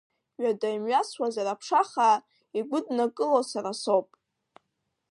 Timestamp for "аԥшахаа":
1.49-2.23